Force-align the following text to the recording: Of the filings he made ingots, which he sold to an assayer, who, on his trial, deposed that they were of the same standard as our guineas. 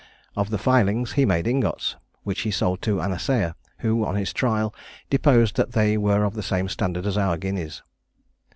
Of 0.35 0.49
the 0.49 0.57
filings 0.57 1.11
he 1.11 1.25
made 1.27 1.45
ingots, 1.45 1.95
which 2.23 2.41
he 2.41 2.49
sold 2.49 2.81
to 2.81 2.99
an 3.01 3.11
assayer, 3.11 3.53
who, 3.81 4.03
on 4.03 4.15
his 4.15 4.33
trial, 4.33 4.73
deposed 5.11 5.57
that 5.57 5.73
they 5.73 5.95
were 5.95 6.23
of 6.23 6.33
the 6.33 6.41
same 6.41 6.67
standard 6.69 7.05
as 7.05 7.19
our 7.19 7.37
guineas. 7.37 7.83